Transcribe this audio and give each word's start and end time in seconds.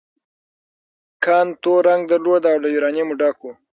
کان 1.23 1.47
تور 1.61 1.81
رنګ 1.89 2.01
درلود 2.11 2.43
او 2.51 2.57
له 2.63 2.67
یورانیم 2.75 3.09
ډک 3.19 3.37
و. 3.43 3.47